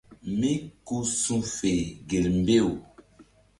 [0.37, 0.51] Mí
[0.85, 1.73] ku su̧fe
[2.09, 2.67] gel mbew.